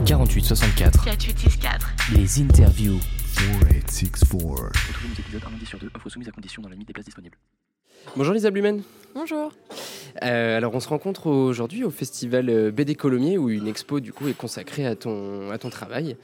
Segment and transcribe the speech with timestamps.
[0.00, 1.04] Le 4864.
[1.04, 1.92] 4864.
[2.14, 2.98] Les interviews.
[3.36, 4.72] 4864.
[4.88, 6.94] Retrouvez nos épisodes un lundi sur deux, offre soumise à condition dans la limite des
[6.94, 7.36] places disponibles.
[8.16, 8.82] Bonjour Lisa Blumen.
[9.14, 9.52] Bonjour.
[10.22, 14.12] Euh, alors on se rencontre aujourd'hui au festival euh, BD Colomiers où une expo du
[14.12, 16.16] coup est consacrée à ton, à ton travail.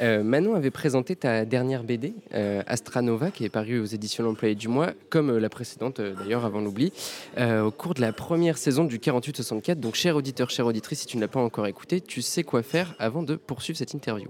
[0.00, 4.24] Euh, Manon avait présenté ta dernière BD, euh, Astra Nova, qui est parue aux éditions
[4.24, 6.92] L'Employé du Mois, comme la précédente d'ailleurs avant l'oubli,
[7.38, 9.74] au cours de la première saison du 48-64.
[9.76, 12.62] Donc cher auditeur, chère auditrice, si tu ne l'as pas encore écouté, tu sais quoi
[12.62, 14.28] faire avant de poursuivre cette interview.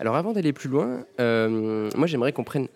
[0.00, 2.68] Alors avant d'aller plus loin, moi j'aimerais qu'on prenne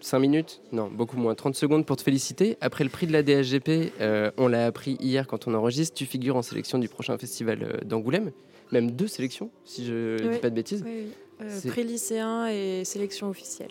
[0.00, 2.56] 5 minutes, non, beaucoup moins, 30 secondes pour te féliciter.
[2.60, 6.06] Après le prix de la DHGP, euh, on l'a appris hier quand on enregistre, tu
[6.06, 8.30] figures en sélection du prochain festival euh, d'Angoulême.
[8.72, 10.34] Même deux sélections, si je ne Oui.
[10.34, 10.82] dis pas de bêtises.
[10.86, 11.06] Oui,
[11.40, 11.46] oui.
[11.46, 13.70] Euh, prix lycéen et sélection officielle.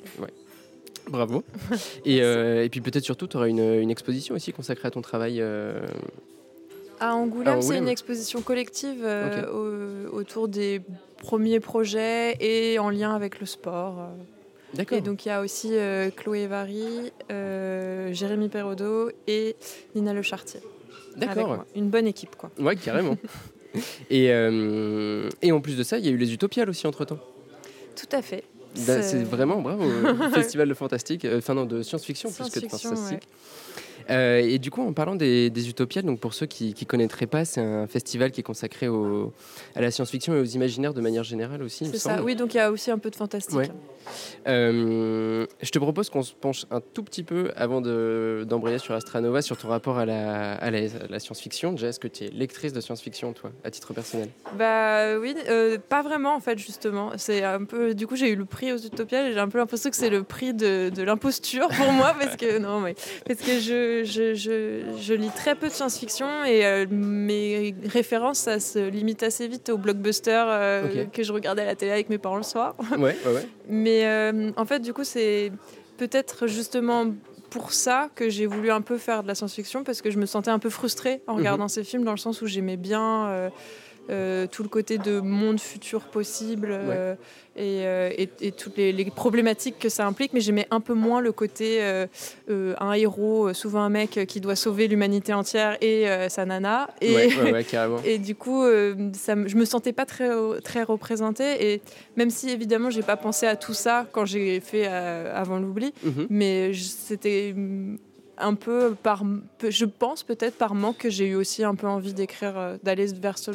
[1.10, 1.44] Bravo.
[2.06, 5.02] Et, euh, et puis peut-être surtout, tu auras une, une exposition aussi consacrée à ton
[5.02, 5.42] travail.
[7.00, 9.08] À Angoulême, c'est une exposition collective
[9.54, 10.82] au- autour des
[11.18, 14.10] premiers projets et en lien avec le sport.
[14.92, 19.56] Et donc il y a aussi euh, Chloé Vary, euh, Jérémy Perrodo et
[19.96, 20.60] Nina Le Chartier.
[21.18, 21.66] D'accord.
[21.76, 22.52] Une bonne équipe, quoi.
[22.60, 23.18] Ouais, carrément.
[24.10, 27.06] et, euh, et en plus de ça, il y a eu les Utopiales aussi entre
[27.06, 27.20] temps.
[27.96, 28.44] Tout à fait.
[28.88, 29.84] Bah, C'est vraiment bravo.
[30.34, 33.28] Festival de fantastique, enfin non, de science-fiction plus que de fantastique.
[34.10, 37.28] Euh, et du coup, en parlant des, des Utopiales, donc pour ceux qui ne connaîtraient
[37.28, 39.34] pas, c'est un festival qui est consacré au-
[39.76, 41.86] à la science-fiction et aux imaginaires de manière générale aussi.
[41.86, 42.12] C'est ça.
[42.16, 42.24] semble.
[42.24, 43.56] Oui, donc il y a aussi un peu de fantastique.
[43.58, 43.70] Ouais.
[44.48, 48.94] Euh, je te propose qu'on se penche un tout petit peu avant de- d'embrayer sur
[48.96, 51.74] Astranova, sur ton rapport à la, à la- à la science-fiction.
[51.74, 54.30] Déjà, est-ce que tu es lectrice de science-fiction, toi, à titre personnel?
[54.58, 57.12] Bah oui, euh, pas vraiment en fait justement.
[57.18, 59.58] C'est un peu, du coup j'ai eu le prix aux Utopiales et j'ai un peu
[59.58, 62.96] l'impression que c'est le prix de, de l'imposture pour moi parce que non mais
[63.28, 68.40] parce que je, je, je, je lis très peu de science-fiction et euh, mes références
[68.40, 72.10] ça se limite assez vite aux blockbusters euh, que je regardais à la télé avec
[72.10, 72.76] mes parents le soir.
[72.92, 73.48] Ouais, ouais, ouais.
[73.68, 75.52] Mais euh, en fait, du coup, c'est
[75.98, 77.06] peut-être justement
[77.50, 80.26] pour ça que j'ai voulu un peu faire de la science-fiction, parce que je me
[80.28, 81.40] sentais un peu frustrée en Mhm.
[81.40, 83.50] regardant ces films, dans le sens où j'aimais bien
[84.10, 87.14] euh, tout le côté de monde futur possible euh,
[87.56, 90.94] et, euh, et- et toutes les, les problématiques que ça implique, mais j'aimais un peu
[90.94, 92.08] moins le côté euh,
[92.80, 96.90] un héros, souvent un mec qui doit sauver l'humanité entière et sa nana.
[97.02, 97.98] Et, Ouais, ouais, ouais, carrément.
[98.06, 98.64] et du coup,
[99.14, 100.30] ça, je me sentais pas très,
[100.64, 101.74] très représentée.
[101.74, 101.82] Et
[102.16, 106.28] même si évidemment, j'ai pas pensé à tout ça quand j'ai fait Avant l'oubli, Mhm.
[106.30, 107.98] mais c'était mm,
[108.38, 109.24] un peu par,
[109.68, 113.38] je pense peut-être par manque que j'ai eu aussi un peu envie d'écrire, d'aller vers
[113.38, 113.52] ce,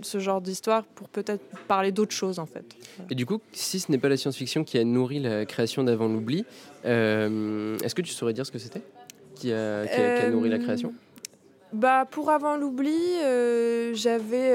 [0.00, 2.64] ce genre d'histoire pour peut-être parler d'autres choses en fait.
[3.10, 6.08] Et du coup, si ce n'est pas la science-fiction qui a nourri la création d'Avant
[6.08, 6.44] l'oubli,
[6.84, 8.82] euh, est-ce que tu saurais dire ce que c'était
[9.34, 10.92] qui a, qui, a, qui a nourri la Euh, création?
[11.72, 14.50] Bah pour avant l'oubli, euh, j'avais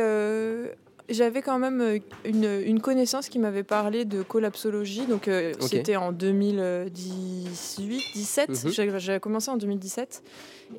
[1.09, 5.05] j'avais quand même euh, une, une connaissance qui m'avait parlé de collapsologie.
[5.07, 8.49] Donc euh, c'était en 2018, 17.
[8.49, 8.71] Mhm.
[8.71, 10.23] J'ai- J'avais commencé en 2017.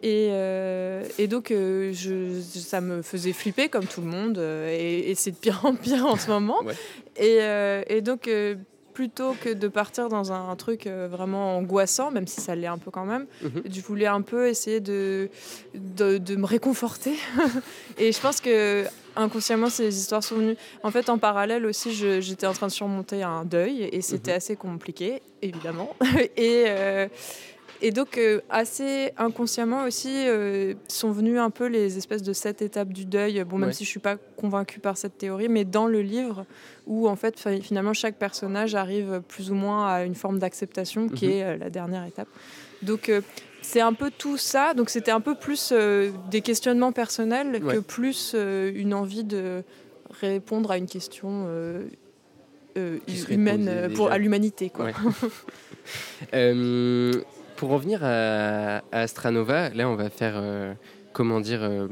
[0.03, 4.39] Et, euh, et donc euh, je, ça me faisait flipper comme tout le monde.
[4.39, 6.63] et et c'est de pire en pire en ce moment.
[6.65, 6.75] Ouais.
[7.19, 8.29] Et, et donc
[8.95, 12.79] plutôt que de partir dans un, truc euh, vraiment angoissant, même si ça l'est un
[12.79, 13.63] peu quand même, Mhm.
[13.71, 15.29] je voulais un peu essayer de,
[15.75, 17.15] de, de me réconforter.
[17.99, 18.85] et je pense que
[19.17, 20.57] inconsciemment, ces histoires sont venues.
[20.83, 24.37] En fait, en parallèle aussi, j'étais en train de surmonter un deuil et c'était Mhm.
[24.37, 25.95] assez compliqué, évidemment.
[26.37, 27.09] et, euh,
[27.83, 32.63] et donc, euh, assez inconsciemment aussi, euh, sont venues un peu les espèces de sept
[32.63, 33.43] étapes du deuil.
[33.45, 33.75] Bon, même Ouais.
[33.75, 36.47] si je suis pas convaincue par cette théorie, mais dans le livre,
[36.87, 41.09] où en fait, fi- finalement, chaque personnage arrive plus ou moins à une forme d'acceptation,
[41.09, 41.33] qui Mhm.
[41.33, 42.29] est euh, la dernière étape.
[42.83, 43.11] Donc,
[43.63, 44.75] c'est un peu tout ça.
[44.75, 45.73] Donc, c'était un peu plus
[46.31, 47.75] des questionnements personnels Ouais.
[47.75, 49.63] que plus une envie de
[50.21, 51.47] répondre à une question
[53.29, 54.71] humaine pour, à l'humanité.
[54.71, 54.87] quoi.
[54.87, 54.93] Ouais.
[57.63, 60.75] Pour revenir à, à Astranova, là, on va faire, euh,
[61.13, 61.87] comment dire, euh,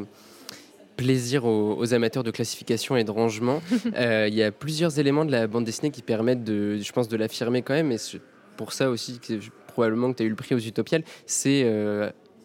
[0.97, 3.63] plaisir aux, aux amateurs de classification et de rangement.
[3.95, 7.07] Euh, Il y a plusieurs éléments de la bande dessinée qui permettent, de, je pense,
[7.07, 7.93] de l'affirmer quand même.
[7.93, 8.21] Et c'est
[8.57, 9.35] pour ça aussi, que
[9.69, 11.63] probablement que tu as eu le prix aux Utopiales, c'est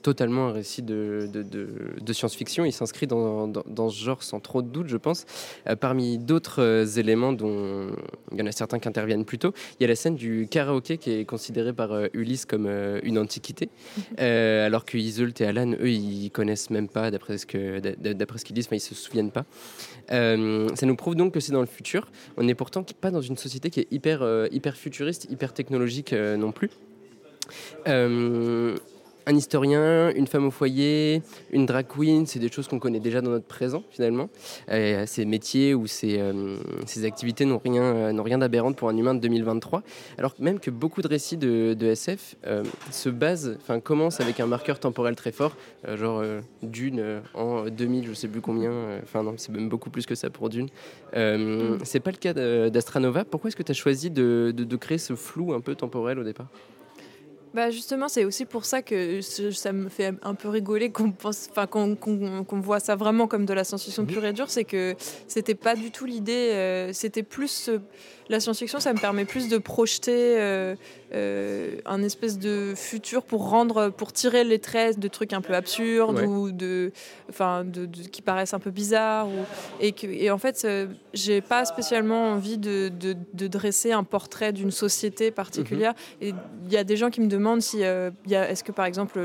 [0.06, 1.68] totalement un récit de, de- de-
[2.00, 2.64] de science-fiction.
[2.64, 5.26] Il s'inscrit dans, dans- dans ce genre sans trop de doute, je pense.
[5.68, 7.88] Euh, parmi d'autres euh, éléments dont
[8.32, 10.48] il y en a certains qui interviennent plus tôt, il y a la scène du
[10.48, 13.70] karaoké qui est considérée par euh, Ulysse comme euh, une antiquité,
[14.20, 18.38] alors que Iseult et Alan, eux, ils connaissent même pas, d'après ce que d'a- d'après
[18.38, 19.46] ce qu'ils disent, enfin, ils se souviennent pas.
[20.10, 22.12] Ça nous prouve donc que c'est dans le futur.
[22.38, 26.52] On n'est pourtant pas dans une société qui est hyper, hyper futuriste, hyper technologique non
[26.52, 26.70] plus.
[27.88, 28.76] Euh,
[29.28, 33.22] un historien, une femme au foyer, une drag queen, c'est des choses qu'on connaît déjà
[33.22, 34.30] dans notre présent finalement.
[34.70, 38.90] Euh, ces métiers ou ces, euh, ces activités n'ont rien, euh, n'ont rien d'aberrant pour
[38.90, 39.82] un humain de 2023.
[40.18, 42.36] Alors même que beaucoup de récits de, de SF
[42.92, 45.56] se basent, enfin commencent avec un marqueur temporel très fort,
[45.96, 46.24] genre
[46.62, 48.72] Dune en 2000, je sais plus combien,
[49.04, 50.68] enfin non, c'est même beaucoup plus que ça pour Dune.
[51.16, 52.34] Euh, C'est pas le cas
[52.70, 53.26] d'Astranova.
[53.26, 56.20] Pourquoi est-ce que tu as choisi de, de- de créer ce flou un peu temporel
[56.20, 56.48] au départ?
[57.56, 61.48] Bah justement, c'est aussi pour ça que ça me fait un peu rigoler qu'on pense,
[61.50, 63.64] enfin qu'on voit ça vraiment comme de la
[64.04, 64.08] Mhm.
[64.10, 64.50] pure et dure.
[64.50, 64.94] C'est que
[65.30, 66.50] c'était pas du tout l'idée.
[66.52, 67.80] euh, c'était plus euh,
[68.28, 70.76] la science-fiction, ça me permet plus de projeter euh,
[71.14, 75.54] euh, un espèce de futur pour rendre, pour tirer les traits de trucs un peu
[75.54, 76.26] absurdes Ouais.
[76.26, 76.92] ou de,
[77.30, 79.28] enfin, de, de- qui paraissent un peu bizarres.
[79.28, 79.46] Ou,
[79.80, 84.04] et que, et en fait, euh, j'ai pas spécialement envie de, de- de dresser un
[84.04, 85.94] portrait d'une société particulière.
[86.22, 86.34] Et
[86.66, 89.20] il y a des gens qui me demandent si, euh, est-ce que par exemple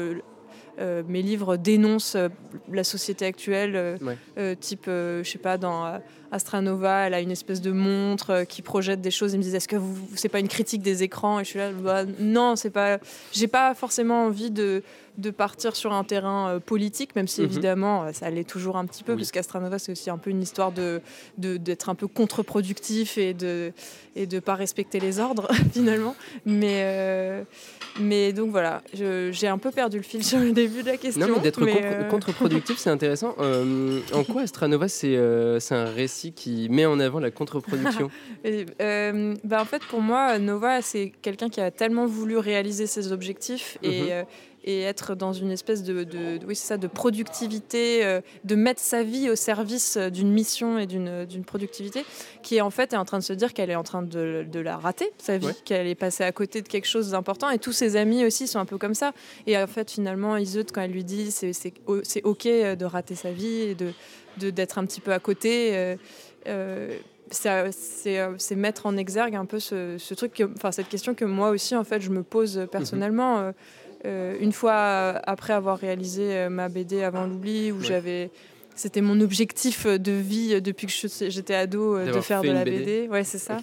[0.79, 2.29] euh, mes livres dénoncent euh,
[2.73, 3.97] la société actuelle, euh,
[4.37, 4.57] Ouais.
[4.57, 6.01] type, je sais pas, dans
[6.33, 9.33] Astranova, elle a une espèce de montre euh, qui projette des choses.
[9.35, 11.41] Ils me disent, est-ce que vous, c'est pas une critique des écrans?
[11.41, 12.99] Et je suis là, bah, non, c'est pas.
[13.33, 14.83] J'ai pas forcément envie de
[15.19, 17.47] de partir sur un terrain euh, politique, même si Mhm.
[17.47, 19.19] évidemment euh, ça l'est toujours un petit peu, Oui.
[19.19, 21.03] parce qu'Astranova c'est aussi un peu une histoire de
[21.37, 23.73] d'être un peu contre-productif et de
[24.17, 26.15] et de pas respecter les ordres finalement.
[26.47, 27.43] Mais euh,
[27.99, 31.27] mais donc voilà, j'ai un peu perdu le fil sur le début de la question.
[31.27, 33.35] Non, mais d'être euh, contre-productif, c'est intéressant.
[33.41, 35.19] Euh, en quoi Astranova, c'est
[35.59, 38.11] c'est un récit qui met en avant la contre-production
[38.81, 43.13] euh, bah, en fait, pour moi, Nova, c'est quelqu'un qui a tellement voulu réaliser ses
[43.13, 44.09] objectifs et, Mhm.
[44.11, 44.23] euh,
[44.63, 48.81] et être dans une espèce de, de- de- oui, ça, de productivité, euh, de mettre
[48.83, 52.05] sa vie au service d'une mission et d'une productivité,
[52.43, 54.45] qui est en fait est en train de se dire qu'elle est en train de,
[54.51, 55.55] de la rater, sa vie, Ouais.
[55.65, 57.49] qu'elle est passée à côté de quelque chose d'important.
[57.49, 59.13] Et tous ses amis aussi sont un peu comme ça.
[59.47, 63.63] Et en fait, finalement, Iseut, quand elle lui dit c'est OK de rater sa vie
[63.63, 63.93] et de-
[64.39, 65.71] d'être un petit peu à côté.
[65.77, 65.97] euh,
[66.49, 66.97] euh,
[67.31, 71.15] c'est euh, c'est mettre en exergue un peu ce, ce truc, que- enfin cette question
[71.15, 73.39] que moi aussi en fait je me pose personnellement.
[73.39, 73.53] euh,
[74.07, 77.85] euh, une fois après avoir réalisé ma BD avant l'oubli, où Ouais.
[77.85, 78.31] j'avais,
[78.75, 80.93] c'était mon objectif de vie depuis que
[81.29, 82.79] j'étais ado de faire de la BD.
[83.03, 83.09] BD.
[83.09, 83.59] Ouais, c'est ça.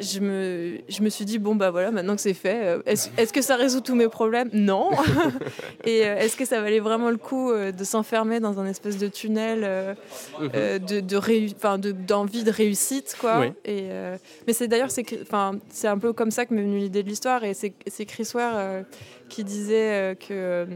[0.00, 3.32] Je me, je me suis dit bon bah voilà maintenant que c'est fait, euh, est-ce
[3.32, 4.48] que ça résout tous mes problèmes?
[4.52, 4.90] Non.
[5.84, 8.98] Et euh, est-ce que ça valait vraiment le coup euh, de s'enfermer dans un espèce
[8.98, 9.94] de tunnel euh,
[10.40, 10.78] Mhm.
[10.86, 11.16] de, de,
[11.56, 16.30] enfin, de- d'envie de réussite quoi et euh, mais c'est d'ailleurs c'est un peu comme
[16.30, 18.82] ça que m'est venue l'idée de l'histoire et c'est Chris Ware euh,
[19.28, 20.66] qui disait que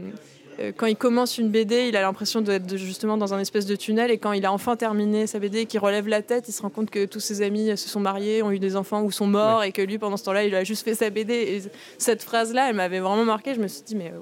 [0.77, 4.11] quand il commence une BD, il a l'impression d'être justement dans un espèce de tunnel.
[4.11, 6.61] Et quand il a enfin terminé sa BD et qu'il relève la tête, il se
[6.61, 9.27] rend compte que tous ses amis se sont mariés, ont eu des enfants ou sont
[9.27, 11.61] morts et que lui pendant ce temps-là, il a juste fait sa BD et
[11.97, 14.19] cette phrase-là, elle m'avait vraiment marqué, je me suis dit mais euh,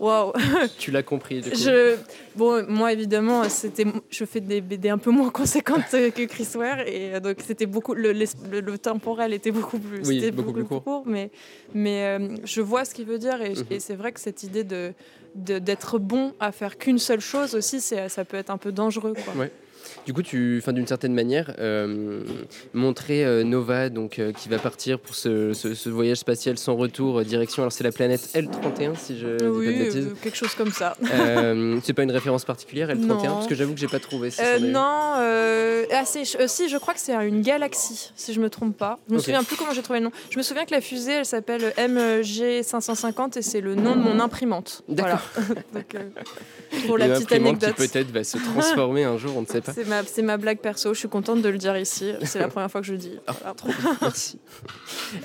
[0.00, 0.32] waouh
[0.78, 1.40] Tu l'as compris.
[1.40, 1.56] Du coup.
[1.56, 1.96] je,
[2.36, 6.80] bon, moi évidemment, c'était, je fais des BD un peu moins conséquentes que Chris Ware
[6.80, 10.64] et euh, donc c'était beaucoup, le, le, le temporel était beaucoup plus, Oui, beaucoup plus
[10.64, 11.04] court.
[11.06, 11.30] mais,
[11.74, 13.64] mais euh, je vois ce qu'il veut dire et, Mhm.
[13.70, 14.92] et c'est vrai que cette idée de,
[15.36, 18.72] de- d'être bon à faire qu'une seule chose aussi, c'est, ça peut être un peu
[18.72, 19.14] dangereux.
[19.24, 19.34] Quoi.
[19.42, 19.52] Ouais.
[20.06, 22.22] Du coup, tu, enfin, d'une certaine manière, euh,
[22.72, 26.74] montrer euh, Nova, donc euh, qui va partir pour ce, ce- ce voyage spatial sans
[26.76, 27.62] retour, euh, direction.
[27.62, 30.08] Alors c'est la planète L31, si je dis pas de oui, bêtises.
[30.22, 30.96] quelque chose comme ça.
[31.84, 33.16] C'est pas une référence particulière, L31, Non.
[33.18, 34.30] parce que j'avoue que j'ai pas trouvé.
[34.30, 38.98] Si non, ah, si, je crois que c'est une galaxie, si je me trompe pas.
[39.08, 40.12] Je me souviens plus comment j'ai trouvé le nom.
[40.30, 44.20] Je me souviens que la fusée, elle s'appelle MG550 et c'est le nom de mon
[44.20, 44.82] imprimante.
[44.88, 45.20] D'accord.
[45.34, 45.54] Voilà.
[45.74, 45.96] Donc,
[46.86, 47.74] pour la Une petite anecdote.
[47.76, 49.72] qui peut-être va se transformer un jour, on ne sait pas.
[49.74, 52.12] C'est ma, c'est ma blague perso, je suis contente de le dire ici.
[52.22, 53.18] C'est la première fois que je le dis.
[53.26, 53.54] Ah, Voilà.
[53.82, 54.38] bien, merci.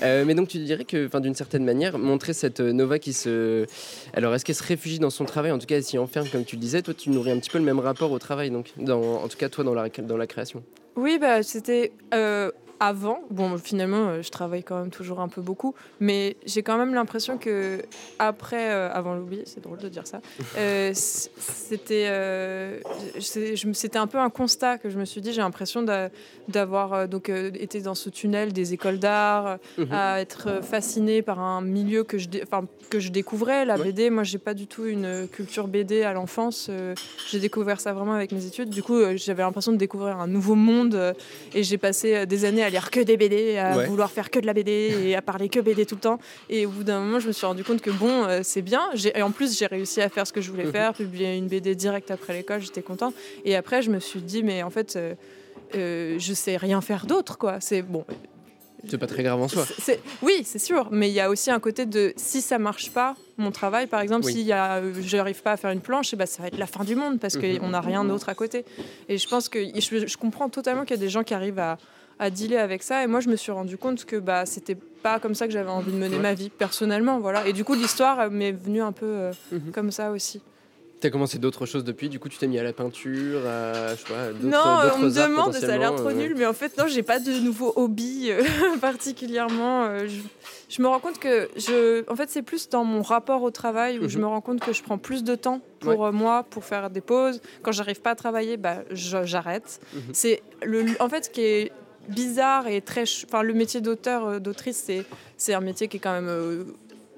[0.02, 3.66] Euh, mais donc tu dirais que, d'une certaine manière, montrer cette euh, Nova qui se,
[4.14, 6.44] alors est-ce qu'elle se réfugie dans son travail, en tout cas elle s'y enferme comme
[6.44, 6.80] tu le disais.
[6.82, 9.36] Toi, tu nourris un petit peu le même rapport au travail, donc, dans, en tout
[9.36, 10.62] cas toi dans la dans la création.
[10.96, 12.50] Oui, bah, c'était euh,
[12.80, 13.20] avant.
[13.30, 16.94] Bon, finalement, euh, je travaille quand même toujours un peu beaucoup, mais j'ai quand même
[16.94, 17.82] l'impression que
[18.18, 20.20] après, euh, avant l'oubli, c'est drôle de dire ça,
[20.56, 22.80] euh, c'était, euh,
[23.94, 25.32] un peu un constat que je me suis dit.
[25.32, 26.08] J'ai l'impression d'a-
[26.48, 29.88] d'avoir donc été dans ce tunnel des écoles d'art, Mhm.
[29.92, 33.84] à être fascinée par un milieu que je, enfin, que je découvrais, la Ouais.
[33.84, 34.10] BD.
[34.10, 36.70] Moi, j'ai pas du tout une culture BD à l'enfance.
[37.30, 38.70] j'ai découvert ça vraiment avec mes études.
[38.70, 41.14] Du coup, j'avais l'impression de découvrir un nouveau monde
[41.54, 43.86] et j'ai passé des années à lire que des BD, à Ouais.
[43.86, 44.70] vouloir faire que de la BD
[45.06, 46.18] et à parler que BD tout le temps.
[46.48, 48.82] Et au bout d'un moment, je me suis rendu compte que bon, euh, c'est bien.
[49.14, 50.72] Et en plus, j'ai réussi à faire ce que je voulais Mhm.
[50.72, 53.14] faire, publier une BD direct après l'école, j'étais contente.
[53.44, 55.14] Et après, je me suis dit, mais en fait, euh,
[55.76, 57.58] euh, je sais rien faire d'autre, quoi.
[57.60, 58.04] C'est bon.
[58.88, 59.66] C'est pas très grave en soi.
[59.78, 62.90] c'est- oui, c'est sûr, mais il y a aussi un côté de si ça marche
[62.90, 64.32] pas, mon travail par exemple, Oui.
[64.32, 66.82] si je n'arrive pas à faire une planche, eh ben, ça va être la fin
[66.82, 67.58] du monde parce Mhm.
[67.58, 68.64] qu'on n'a rien d'autre à côté.
[69.10, 71.58] Et je pense que je, je comprends totalement qu'il y a des gens qui arrivent
[71.58, 71.76] à,
[72.20, 73.02] à dealer avec ça.
[73.02, 75.70] Et moi, je me suis rendu compte que bah, c'était pas comme ça que j'avais
[75.70, 76.22] envie de mener Ouais.
[76.22, 77.18] ma vie personnellement.
[77.18, 77.46] Voilà.
[77.48, 79.72] Et du coup, l'histoire euh, m'est venue un peu euh, Mhm.
[79.72, 80.40] comme ça aussi.
[81.00, 84.00] T'as commencé d'autres choses depuis, du coup tu t'es mis à la peinture, à je
[84.02, 86.44] sais pas, d'autres Non, d'autres on me demande, ça a l'air trop euh, nul, mais
[86.44, 88.42] en fait, non, j'ai pas de nouveau hobby euh,
[88.82, 89.84] particulièrement.
[89.84, 90.20] euh, je,
[90.68, 93.98] je me rends compte que je, en fait, c'est plus dans mon rapport au travail
[93.98, 94.24] où je Mhm.
[94.24, 97.40] me rends compte que je prends plus de temps pour moi, pour faire des pauses.
[97.62, 99.80] Quand j'arrive pas à travailler, bah, je- j'arrête.
[99.94, 100.00] Mhm.
[100.12, 101.72] C'est le, en fait, ce qui est
[102.08, 105.04] bizarre et très, enfin, le métier d'auteur, euh, d'autrice, c'est,
[105.36, 106.64] c'est un métier qui est quand même euh,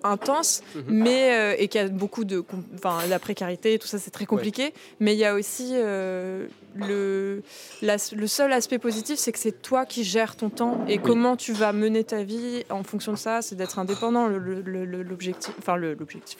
[0.04, 0.82] intense, Mhm.
[0.88, 2.42] mais euh, et qui a beaucoup de,
[2.74, 4.74] enfin, la précarité, tout ça, c'est très compliqué.
[4.98, 7.42] Mais il y a aussi euh, le,
[7.82, 11.36] la- le seul aspect positif, c'est que c'est toi qui gères ton temps et comment
[11.36, 14.26] tu vas mener ta vie en fonction de ça, c'est d'être indépendant.
[14.28, 16.38] L'objectif, enfin l'objectif,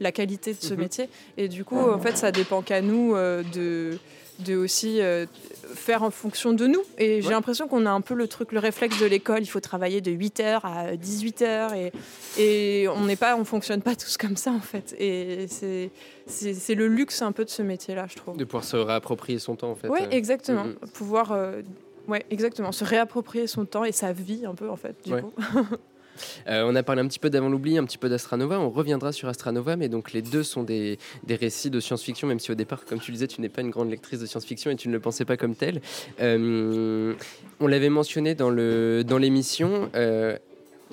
[0.00, 0.80] la qualité de ce Mhm.
[0.80, 1.08] métier.
[1.36, 3.98] Et du coup, en fait, ça dépend qu'à nous euh, de
[4.40, 5.26] de aussi euh,
[5.74, 6.82] faire en fonction de nous.
[6.98, 9.60] Et j'ai l'impression qu'on a un peu le truc, le réflexe de l'école, il faut
[9.60, 11.92] travailler de 8h à 18h et,
[12.42, 14.94] et on n'est pas, on fonctionne pas tous comme ça en fait.
[14.98, 18.36] Et c'est, le luxe un peu de ce métier-là, je trouve.
[18.36, 19.88] De pouvoir se réapproprier son temps en fait.
[19.88, 20.64] Oui, exactement.
[20.64, 20.74] mhm.
[20.94, 21.62] Pouvoir, euh,
[22.08, 24.96] ouais, exactement, se réapproprier son temps et sa vie un peu en fait.
[25.04, 25.22] Du Ouais.
[25.22, 25.32] coup.
[26.48, 28.60] Euh, on a parlé un petit peu d'Avant l'oubli, un petit peu d'Astranova.
[28.60, 32.38] On reviendra sur Astranova, mais donc les deux sont des, des récits de science-fiction, même
[32.40, 34.70] si au départ, comme tu le disais, tu n'es pas une grande lectrice de science-fiction
[34.70, 35.80] et tu ne le pensais pas comme telle.
[36.20, 37.14] Euh,
[37.60, 39.90] on l'avait mentionné dans le dans l'émission.
[39.94, 40.38] euh,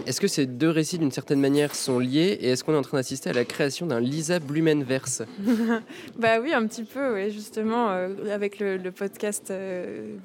[0.07, 2.81] est-ce que ces deux récits, d'une certaine manière, sont liés Et est-ce qu'on est en
[2.81, 5.23] train d'assister à la création d'un Lisa Blumenverse?
[6.17, 10.15] Bah oui, un petit peu, oui, justement, euh, avec le, podcast euh,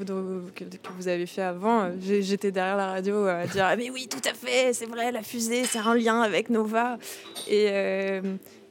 [0.55, 0.65] que,
[0.97, 4.27] vous avez fait avant, euh, j'étais derrière la radio à dire ah, mais oui, tout
[4.29, 6.99] à fait, c'est vrai, la fusée, c'est un lien avec Nova.
[7.49, 7.67] Et,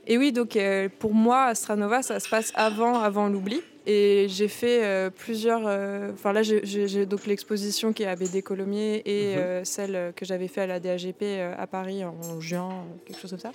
[0.08, 0.58] et oui, donc
[1.00, 3.62] pour moi, Astranova, ça se passe avant, avant l'oubli.
[3.88, 5.62] Et j'ai fait euh, plusieurs.
[5.66, 9.42] euh, Enfin là, j'ai- donc l'exposition qui est à BD Colomiers et Mhm.
[9.42, 11.24] euh, celle que j'avais fait à la DAGP
[11.58, 12.70] à Paris en juin,
[13.06, 13.52] quelque chose comme ça.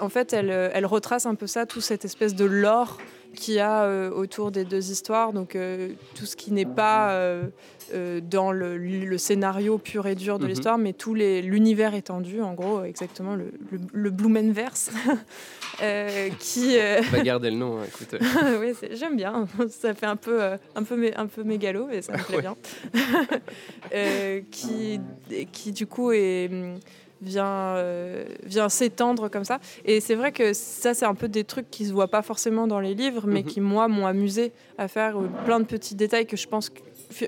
[0.00, 2.98] En fait, elle, elle retrace un peu ça, toute cette espèce de lore
[3.36, 5.32] qu'il y a euh, autour des deux histoires.
[5.32, 7.48] Donc, euh, tout ce qui n'est pas euh,
[8.22, 10.50] dans le, le scénario pur et dur de Mhm.
[10.50, 14.90] l'histoire, mais tout l'univers étendu, en gros, exactement, le, le, le Blumenverse,
[16.40, 16.76] qui.
[17.08, 18.14] On va garder le nom, hein, écoute.
[18.60, 19.46] oui, j'aime bien.
[19.70, 20.42] Ça fait un peu,
[20.74, 22.42] un peu, un peu mégalo, mais ça me plaît Ouais.
[22.42, 22.56] bien.
[24.50, 25.00] Qui,
[25.52, 26.50] qui, du coup, est,
[27.22, 29.58] vient, euh, vient s'étendre comme ça.
[29.84, 32.66] Et c'est vrai que ça, c'est un peu des trucs qui se voient pas forcément
[32.66, 33.46] dans les livres, mais Mhm.
[33.46, 36.80] qui, moi, m'ont amusé à faire euh, plein de petits détails que je pense que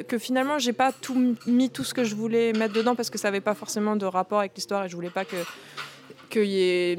[0.06, 3.16] que finalement j'ai pas tout mis tout ce que je voulais mettre dedans parce que
[3.16, 5.36] ça avait pas forcément de rapport avec l'histoire et je voulais pas que
[6.28, 6.98] qu'il y ait-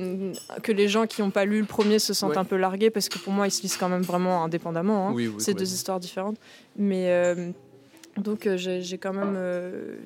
[0.63, 2.37] que les gens qui n'ont pas lu le premier se sentent Ouais.
[2.39, 5.11] un peu largués parce que pour moi ils se lisent quand même vraiment indépendamment hein.
[5.13, 6.37] Oui, oui, c'est deux histoires différentes
[6.75, 7.51] mais euh,
[8.17, 9.97] donc euh, j'ai quand même euh,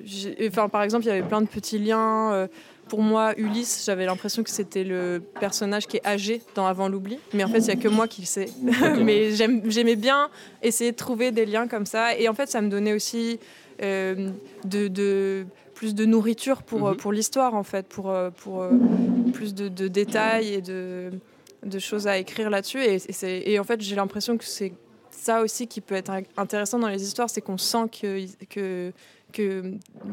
[0.46, 2.46] enfin par exemple il y avait plein de petits liens
[2.88, 7.18] pour moi Ulysse j'avais l'impression que c'était le personnage qui est âgé dans Avant l'oubli.
[7.34, 8.48] Mais en fait il y a que moi qui le sais.
[9.02, 10.28] Mais j'aimais bien
[10.62, 12.16] essayer de trouver des liens comme ça.
[12.16, 13.38] Et en fait ça me donnait aussi
[13.82, 14.30] euh,
[14.64, 16.96] de, de- plus de nourriture pour, Mhm.
[16.96, 18.70] pour l'histoire en fait pour, euh, pour euh,
[19.34, 21.10] plus de, de détails et de,
[21.64, 22.80] de choses à écrire là-dessus.
[22.82, 24.72] Et, et c'est- et en fait j'ai l'impression que c'est
[25.10, 28.92] ça aussi qui peut être in- intéressant dans les histoires c'est qu'on sent que que
[29.36, 29.72] que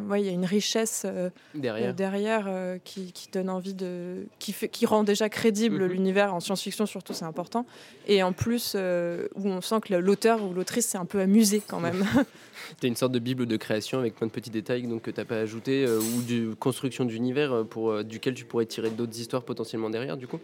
[0.09, 1.93] ouais, il y a une richesse euh, Derrière.
[1.93, 5.91] derrière euh, qui, qui donne envie de qui fait qui rend déjà crédible Mhm.
[5.93, 7.65] l'univers en science-fiction surtout c'est important
[8.07, 11.61] et en plus euh, où on sent que l'auteur ou l'autrice s'est un peu amusé
[11.65, 12.03] quand même
[12.81, 15.25] T'as une sorte de bible de création avec plein de petits détails donc, que t'as
[15.25, 19.17] pas ajouté euh, ou de construction d'univers euh, pour euh, duquel tu pourrais tirer d'autres
[19.19, 20.39] histoires potentiellement derrière du coup?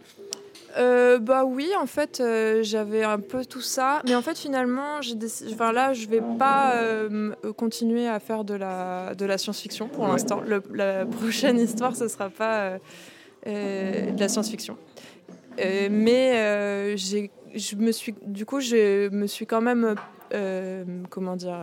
[0.78, 5.02] Euh, bah oui, en fait, euh, j'avais un peu tout ça, mais en fait, finalement,
[5.02, 5.52] j'ai décidé.
[5.52, 10.04] Enfin là, je vais pas euh, continuer à faire de la de la science-fiction pour
[10.04, 10.10] Ouais.
[10.10, 10.40] l'instant.
[10.72, 12.78] La prochaine histoire, ce sera pas
[13.46, 14.76] de la science-fiction.
[15.58, 19.94] Mais je me suis, du coup, je me suis quand même,
[21.10, 21.58] comment dire.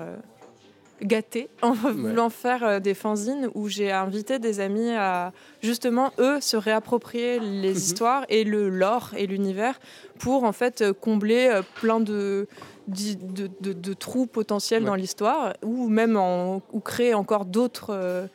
[1.01, 6.39] Gâtée en voulant faire euh, des fanzines où j'ai invité des amis à justement eux
[6.41, 7.75] se réapproprier les Mhm.
[7.77, 9.79] histoires et le lore et l'univers
[10.19, 12.47] pour en fait euh, combler euh, plein de
[12.87, 14.87] de, de- de- de trous potentiels Ouais.
[14.89, 18.27] dans l'histoire ou même en, ou créer encore d'autres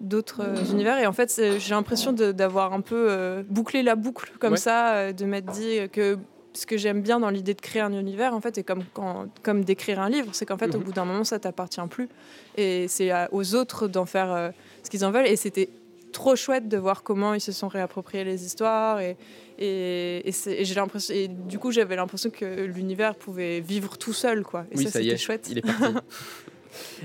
[0.00, 4.32] d'autres euh, univers et en fait j'ai l'impression d'avoir un peu euh, bouclé la boucle
[4.40, 4.58] comme Ouais.
[4.58, 6.18] ça euh, de m'être dit que
[6.54, 9.26] ce que j'aime bien dans l'idée de créer un univers, en fait, et comme, quand,
[9.42, 10.84] comme d'écrire un livre, c'est qu'en fait, au Mhm.
[10.84, 12.08] bout d'un moment, ça t'appartient plus.
[12.56, 14.50] Et c'est aux autres d'en faire euh,
[14.82, 15.26] ce qu'ils en veulent.
[15.26, 15.68] Et c'était
[16.12, 19.00] trop chouette de voir comment ils se sont réappropriés les histoires.
[19.00, 19.16] Et,
[19.58, 23.96] et, et c'est- et j'ai l'impression, et du coup, j'avais l'impression que l'univers pouvait vivre
[23.96, 24.66] tout seul, quoi.
[24.72, 25.46] Et Oui, ça, ça c'était chouette.
[25.50, 25.84] il est parti.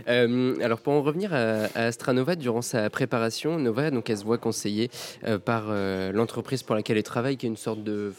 [0.08, 4.26] Euh, alors pour en revenir à, à Astranova, durant sa préparation, Nova donc elle se
[4.26, 4.90] voit conseillée
[5.26, 8.12] euh, par euh, l'entreprise pour laquelle elle travaille, qui est une sorte de,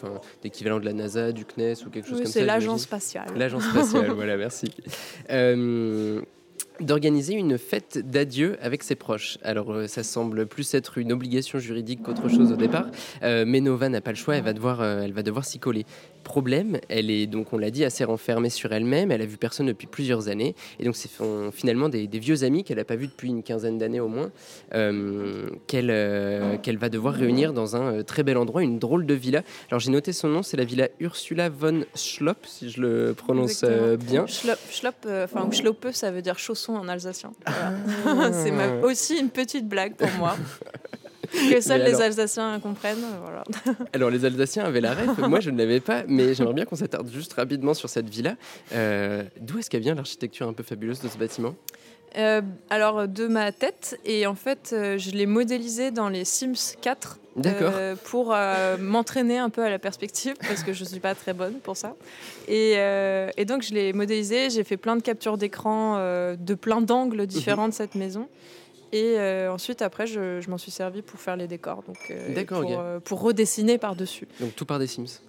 [0.43, 2.41] d'équivalent de la NASA, du CNES ou quelque chose Oui, comme ça.
[2.41, 3.29] c'est l'agence spatiale.
[3.37, 4.71] L'agence spatiale, voilà, merci.
[6.81, 9.37] D'organiser une fête d'adieu avec ses proches.
[9.43, 12.87] Alors euh, ça semble plus être une obligation juridique qu'autre chose au départ,
[13.25, 15.59] euh, mais Nova n'a pas le choix, elle va devoir, euh, elle va devoir s'y
[15.59, 15.87] coller.
[16.29, 19.65] Problème, elle est donc, on l'a dit, assez renfermée sur elle-même, elle a vu personne
[19.67, 21.09] depuis plusieurs années, et donc c'est
[21.53, 24.31] finalement des, des vieux amis qu'elle n'a pas vus depuis une quinzaine d'années au moins,
[24.75, 29.07] euh, qu'elle euh, qu'elle va devoir réunir dans un euh, très bel endroit, une drôle
[29.07, 29.43] de villa.
[29.71, 33.63] Alors j'ai noté son nom, c'est la villa Ursula von Schlopp, si je le prononce
[33.65, 34.27] euh, bien.
[34.27, 37.33] Schlop, schlop, euh, enfin, ou schloppe, ça veut dire chausson en alsacien.
[38.05, 38.33] Voilà.
[38.45, 40.37] c'est ma- aussi une petite blague pour moi.
[41.33, 43.05] que seuls Mais les alors- Alsaciens comprennent.
[43.23, 43.45] Voilà.
[43.93, 46.77] Alors les Alsaciens avaient la ref, moi je ne l'avais pas, mais j'aimerais bien qu'on
[46.77, 48.37] s'attarde juste rapidement sur cette villa.
[48.73, 51.55] Euh, D'où est-ce qu'elle vient l'architecture un peu fabuleuse de ce bâtiment?
[52.17, 56.75] Euh, alors, de ma tête, et en fait, euh, je l'ai modélisé dans les Sims
[56.81, 57.73] 4 D'accord.
[57.75, 58.35] euh, pour
[58.81, 61.77] m'entraîner un peu à la perspective, parce que je ne suis pas très bonne pour
[61.77, 61.95] ça.
[62.49, 62.77] Et,
[63.37, 65.99] et donc, je l'ai modélisé, j'ai fait plein de captures d'écran
[66.35, 68.27] de plein d'angles différents de cette maison.
[68.93, 72.35] Et euh, ensuite, après, je, je m'en suis servi pour faire les décors, donc euh,
[72.35, 74.27] D'accord, pour, euh, pour redessiner par-dessus.
[74.41, 75.21] Donc tout par des Sims.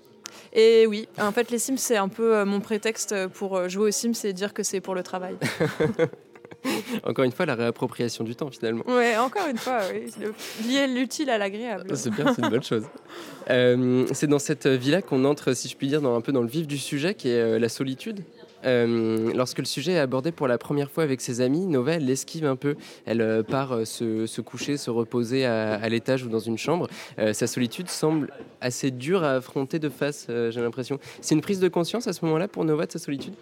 [0.53, 3.91] Et oui, en fait, les Sims, c'est un peu euh, mon prétexte pour jouer aux
[3.91, 5.35] Sims et dire que c'est pour le travail.
[7.03, 8.83] Encore une fois, la réappropriation du temps finalement.
[8.85, 10.11] Ouais, encore une fois, oui,
[10.67, 11.95] lier l'utile à l'agréable.
[11.95, 12.83] C'est bien, c'est une bonne chose.
[14.13, 16.49] C'est dans cette villa qu'on entre, si je puis dire, dans, un peu dans le
[16.49, 18.23] vif du sujet, qui est la solitude.
[18.65, 22.45] Euh, lorsque le sujet est abordé pour la première fois avec ses amis, Nova, l'esquive
[22.45, 22.75] un peu.
[23.05, 26.87] Elle euh, part euh, se, coucher, se reposer à, à l'étage ou dans une chambre.
[27.33, 30.99] Sa solitude semble assez dure à affronter de face, j'ai l'impression.
[31.21, 33.33] C'est une prise de conscience à ce moment-là pour Nova de sa solitude?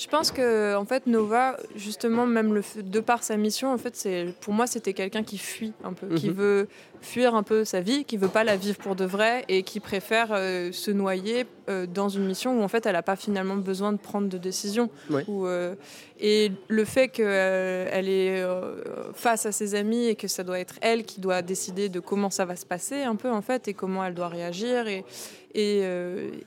[0.00, 3.94] Je pense que en fait Nova, justement, même le, de par sa mission, en fait,
[3.96, 6.34] c'est pour moi c'était quelqu'un qui fuit un peu, qui Mhm.
[6.34, 6.68] veut
[7.02, 9.78] fuir un peu sa vie, qui veut pas la vivre pour de vrai et qui
[9.78, 13.56] préfère euh, se noyer euh, dans une mission où en fait elle n'a pas finalement
[13.56, 14.88] besoin de prendre de décision.
[15.10, 15.24] Ouais.
[15.28, 15.74] Ou, euh,
[16.18, 18.42] et le fait qu'elle est
[19.14, 22.30] face à ses amis et que ça doit être elle qui doit décider de comment
[22.30, 25.04] ça va se passer un peu en fait et comment elle doit réagir et,
[25.54, 25.82] et,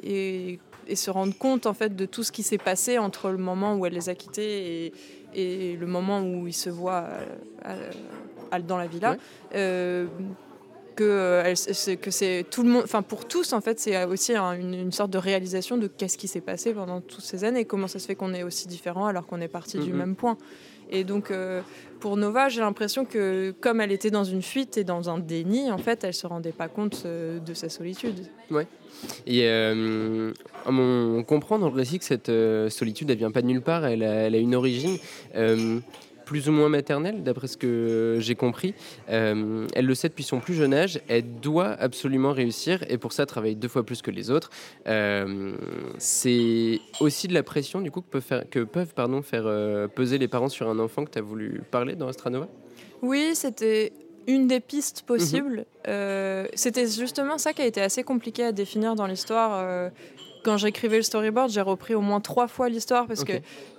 [0.04, 3.38] et, et se rendre compte en fait de tout ce qui s'est passé entre le
[3.38, 4.94] moment où elle les a quittés et,
[5.36, 7.06] et le moment où ils se voient
[7.66, 7.92] euh,
[8.52, 9.12] à- à- dans la villa.
[9.12, 9.18] Ouais.
[9.56, 10.08] Euh,
[10.96, 14.52] que, euh, que c'est tout le monde, enfin pour tous en fait, c'est aussi un-
[14.54, 17.88] une, une sorte de réalisation de qu'est-ce qui s'est passé pendant toutes ces années, comment
[17.88, 20.38] ça se fait qu'on est aussi différents alors qu'on est parti du même point.
[20.94, 21.62] Et donc euh,
[22.04, 25.72] pour Nova, j'ai l'impression que comme elle était dans une fuite et dans un déni,
[25.72, 28.28] en fait, elle se rendait pas compte euh, de sa solitude.
[29.26, 30.34] Et euh,
[30.66, 33.86] on comprend dans le récit que cette euh, solitude, elle vient pas de nulle part,
[33.86, 34.98] elle a, une origine
[36.26, 38.74] plus ou moins maternelle, d'après ce que j'ai compris.
[39.10, 43.14] Euh, elle le sait depuis son plus jeune âge, elle doit absolument réussir et pour
[43.14, 44.50] ça travaille deux fois plus que les autres.
[44.88, 45.54] Euh,
[45.98, 49.88] C'est aussi de la pression du coup que peuvent faire, que peuvent, pardon, faire euh,
[49.88, 52.48] peser les parents sur un enfant que tu as voulu parler dans Astranova?
[53.02, 53.94] Oui, c'était
[54.28, 55.66] une des pistes possibles.
[55.88, 59.92] Euh, c'était justement ça qui a été assez compliqué à définir dans l'histoire.
[60.44, 63.34] Quand j'écrivais le storyboard, j'ai repris au moins trois fois l'histoire parce que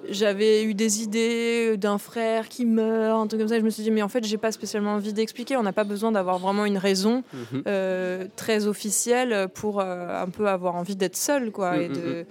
[0.08, 3.58] j'avais eu des idées d'un frère qui meurt, un truc comme ça.
[3.58, 5.56] Je me suis dit, mais en fait, j'ai pas spécialement envie d'expliquer.
[5.56, 7.62] On n'a pas besoin d'avoir vraiment une raison Mhm.
[7.66, 11.76] euh, très officielle pour euh, un peu avoir envie d'être seul, quoi.
[11.76, 12.26] Mm, et, mm, de,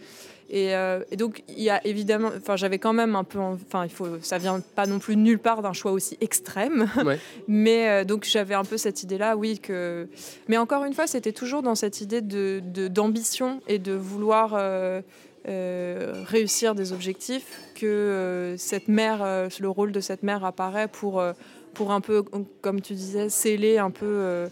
[0.56, 3.54] et, euh, et donc, il y a évidemment, enfin, j'avais quand même un peu, en-
[3.56, 6.88] enfin, il faut, ça vient pas non plus nulle part d'un choix aussi extrême.
[7.04, 7.18] Ouais.
[7.48, 10.08] Mais euh, donc, j'avais un peu cette idée-là, oui, que.
[10.48, 14.54] Mais encore une fois, c'était toujours dans cette idée de d'ambition et de vouloir.
[14.56, 15.02] euh,
[16.26, 21.22] réussir des objectifs que cette mère, le rôle de cette mère apparaît pour,
[21.74, 22.24] pour un peu,
[22.62, 24.46] comme tu disais, sceller un peu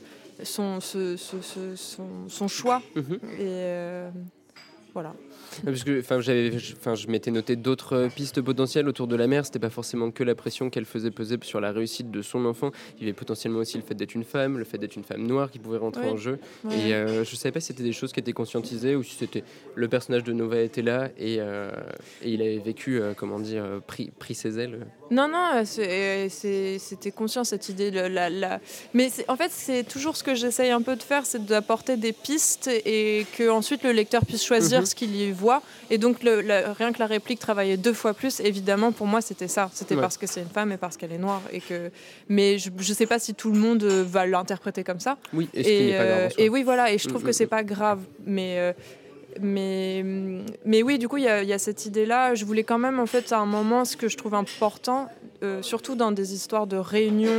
[0.44, 2.82] son, ce- ce- ce- son, son choix.
[2.96, 3.20] Mhm.
[3.40, 4.10] Et,
[4.94, 5.14] voilà.
[5.66, 9.46] Parce que, enfin, j'avais, enfin, je m'étais noté d'autres pistes potentielles autour de la mère.
[9.46, 12.72] C'était pas forcément que la pression qu'elle faisait peser sur la réussite de son enfant.
[12.98, 15.26] Il y avait potentiellement aussi le fait d'être une femme, le fait d'être une femme
[15.26, 16.40] noire qui pouvait rentrer en jeu.
[16.64, 16.90] Ouais.
[16.90, 19.44] Et euh, je savais pas si c'était des choses qui étaient conscientisées ou si c'était
[19.76, 21.72] le personnage de Nova était là et, euh,
[22.22, 24.86] et il avait vécu, euh, comment dire, euh, pris, pris ses ailes.
[25.10, 27.92] Non, non, c'était conscient cette idée.
[27.92, 28.60] la, la-
[28.94, 32.14] Mais en fait, c'est toujours ce que j'essaye un peu de faire, c'est d'apporter des
[32.14, 34.86] pistes et que ensuite le lecteur puisse choisir Mhm.
[34.86, 35.24] ce qu'il y
[35.90, 39.48] Et donc, le- rien que la réplique travaillait deux fois plus, évidemment, pour moi, c'était
[39.48, 39.70] ça.
[39.74, 40.02] C'était Ouais.
[40.02, 41.42] parce que c'est une femme et parce qu'elle est noire.
[41.52, 41.90] Et que...
[42.30, 45.18] Mais je ne sais pas si tout le monde euh, va l'interpréter comme ça.
[45.34, 46.18] Oui, et ce qui n'est pas grave.
[46.18, 46.44] en euh, soi.
[46.44, 47.50] et oui, voilà, et je trouve Mm, que mm, c'est mm.
[47.50, 48.56] pas grave, mais.
[48.60, 48.74] euh,
[49.40, 50.04] mais,
[50.66, 52.36] mais oui, du coup, il y, a- il y a cette idée-là.
[52.36, 55.08] Je voulais quand même, en fait, à un moment, ce que je trouve important,
[55.44, 57.30] euh, surtout dans des histoires de réunions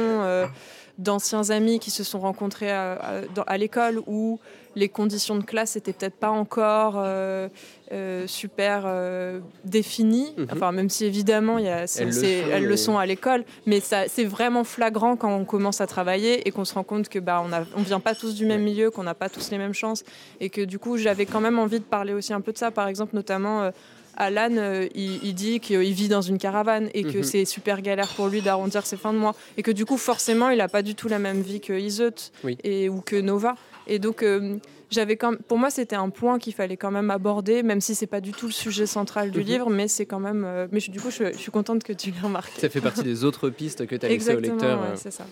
[0.99, 4.39] d'anciens amis qui se sont rencontrés à, à- dans- à l'école où
[4.75, 7.49] les conditions de classe n'étaient peut-être pas encore euh,
[7.93, 10.33] euh, super euh, définies.
[10.39, 10.47] Mhm.
[10.53, 13.45] Enfin, même si évidemment, y a, Elles le sont, elles le mais- sont à l'école,
[13.67, 17.19] mais c'est vraiment flagrant quand on commence à travailler et qu'on se rend compte que
[17.19, 19.59] bah, on ne on vient pas tous du même milieu, qu'on n'a pas tous les
[19.59, 20.05] mêmes chances,
[20.41, 22.71] et que du coup, j'avais quand même envie de parler aussi un peu de ça.
[22.71, 23.71] Par exemple, notamment.
[24.17, 27.23] Alan, euh, il, il dit qu'il vit dans une caravane et que Mhm.
[27.25, 29.35] c'est super galère pour lui d'arrondir ses fins de mois.
[29.57, 32.13] Et que du coup, forcément, il n'a pas du tout la même vie que Iseut
[32.45, 32.59] Oui.
[32.65, 33.55] et, ou que Nova.
[33.87, 34.57] Et donc, euh,
[34.91, 38.07] j'avais quand pour moi, c'était un point qu'il fallait quand même aborder, même si c'est
[38.07, 39.45] pas du tout le sujet central du Mhm.
[39.47, 40.45] livre, mais c'est quand même.
[40.47, 42.61] euh, mais je- du coup, je, je suis contente que tu l'aies remarqué.
[42.61, 44.81] Ça fait partie des autres pistes que tu as laissées au lecteur.
[44.83, 45.25] ouais, c'est ça.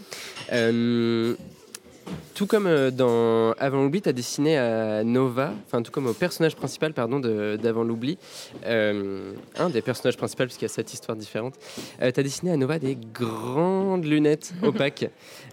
[2.11, 6.07] Euh, tout comme euh, dans Avant l'oubli, tu as dessiné à Nova, enfin tout comme
[6.07, 8.19] au personnage principal pardon, de- d'Avant l'oubli,
[8.67, 11.55] euh, un des personnages principaux, puisqu'il y a sept histoires différentes,
[11.99, 15.11] tu as dessiné à Nova des grandes lunettes opaques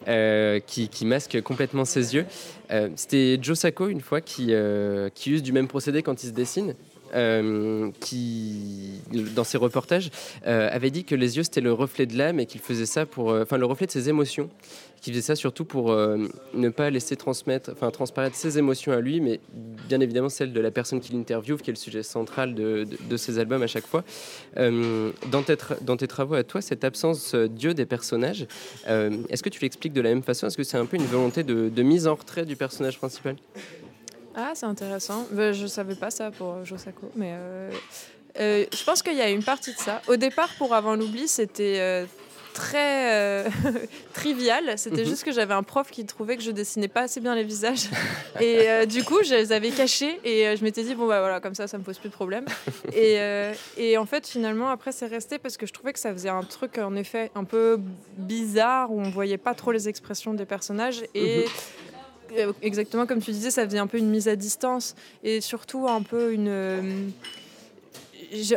[0.07, 2.25] euh, qui, qui masquent complètement ses yeux.
[2.71, 6.27] Euh, C'était Joe Sacco, une fois, qui, euh, qui use du même procédé quand il
[6.27, 6.75] se dessine.
[7.13, 9.01] Euh, qui,
[9.35, 10.09] dans ses reportages,
[10.45, 13.05] euh, avait dit que les yeux c'était le reflet de l'âme et qu'il faisait ça
[13.05, 14.49] pour, euh, enfin le reflet de ses émotions.
[14.99, 19.21] Qui faisait ça surtout pour ne pas laisser transmettre, enfin transparaître ses émotions à lui,
[19.21, 19.39] mais
[19.87, 23.37] bien évidemment celle de la personne qui l'interviewe, qui est le sujet central de, ses
[23.37, 24.03] albums à chaque fois.
[24.55, 25.43] Dans,
[25.97, 28.47] tes travaux à toi, cette absence d'yeux des personnages,
[28.87, 30.47] est-ce que tu l'expliques de la même façon?
[30.47, 33.35] Est-ce que c'est un peu une volonté de mise en retrait du personnage principal?
[34.39, 35.25] Ah, c'est intéressant.
[35.31, 37.71] Ben, je savais pas ça pour Josako, mais euh,
[38.39, 39.99] euh, je pense qu'il y a une partie de ça.
[40.07, 42.05] Au départ, pour Avant l'oubli, c'était euh,
[42.53, 43.45] très
[44.13, 44.77] trivial.
[44.77, 45.07] C'était Mhm.
[45.07, 47.89] juste que j'avais un prof qui trouvait que je dessinais pas assez bien les visages.
[48.39, 51.55] Et du coup, je les avais cachés et je m'étais dit, bon, bah voilà, comme
[51.55, 52.45] ça, ça me pose plus de problème.
[52.95, 53.17] Et,
[53.77, 56.43] et en fait, finalement, après, c'est resté parce que je trouvais que ça faisait un
[56.43, 57.79] truc, en effet, un peu
[58.17, 61.01] bizarre où on voyait pas trop les expressions des personnages.
[61.15, 61.39] Et.
[61.39, 61.47] euh,
[62.61, 66.01] Exactement comme tu disais, ça faisait un peu une mise à distance et surtout un
[66.01, 66.47] peu une.
[66.49, 67.09] euh,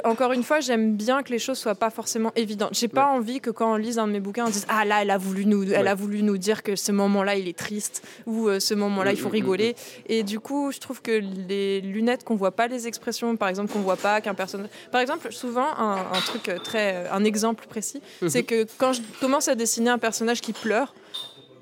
[0.05, 2.71] encore une fois, j'aime bien que les choses soient pas forcément évidentes.
[2.73, 5.03] J'ai pas envie que quand on lise un de mes bouquins, on dise ah là,
[5.03, 5.89] elle a voulu nous, elle Ouais.
[5.89, 9.17] a voulu nous dire que ce moment-là, il est triste ou euh, ce moment-là, il
[9.19, 9.77] faut Mm, mm, rigoler.
[10.07, 13.73] Et du coup, je trouve que les lunettes qu'on voit pas les expressions, par exemple,
[13.73, 14.71] qu'on voit pas qu'un personnage.
[14.91, 18.93] Par exemple, souvent un, un truc euh, très, euh, un exemple précis, c'est que quand
[18.95, 20.95] je commence à dessiner un personnage qui pleure.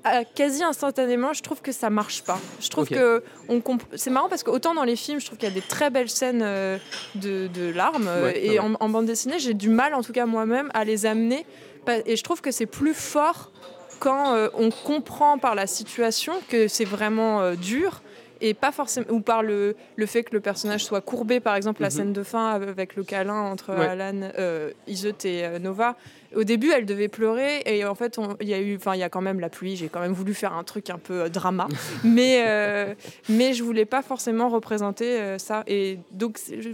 [0.03, 2.39] À- quasi instantanément, je trouve que ça marche pas.
[2.61, 3.61] Je trouve que on
[3.95, 5.89] c'est marrant parce que autant dans les films, je trouve qu'il y a des très
[5.89, 6.77] belles scènes euh,
[7.15, 8.59] de, de larmes euh, Ouais, et ouais.
[8.59, 11.45] en, en bande dessinée, j'ai du mal, en tout cas moi-même, à les amener.
[12.05, 13.51] Et je trouve que c'est plus fort
[13.99, 18.01] quand euh, on comprend par la situation que c'est vraiment euh, dur
[18.41, 21.81] et pas forcément ou par le, le fait que le personnage soit courbé par exemple
[21.81, 21.91] la Mhm.
[21.93, 23.85] scène de fin avec le câlin entre Ouais.
[23.87, 25.95] Alan euh, Iseut et euh, Nova
[26.35, 29.03] au début elle devait pleurer et en fait il y a eu enfin il y
[29.03, 31.29] a quand même la pluie j'ai quand même voulu faire un truc un peu euh,
[31.29, 31.67] drama
[32.03, 32.93] mais euh,
[33.29, 36.69] mais je voulais pas forcément représenter euh, ça et donc je,